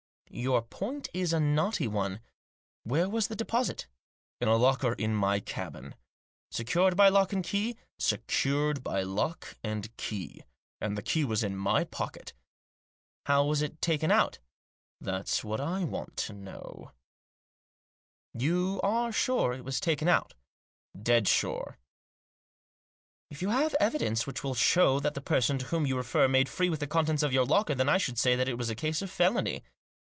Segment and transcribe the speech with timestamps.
[0.33, 2.21] "Your point is a knotty one.
[2.85, 3.87] Where was the deposit?""
[4.39, 5.93] In a locker in my cabin.""
[6.53, 10.45] Secured by lock and key?"" Secured by lock and key.
[10.79, 12.31] And the key was in my pocket""
[13.25, 14.39] How was it taken out?""
[15.01, 16.93] That's what I want to know."
[18.33, 20.33] Digitized by 176 THE JOSS." You are sure it was taken out?"
[21.09, 21.77] "Dead sure.""
[23.31, 26.47] If you have evidence which will show that the person to whom you refer made
[26.47, 28.75] free with the contents of your locker, then I should say that it was a
[28.75, 29.65] case of felony.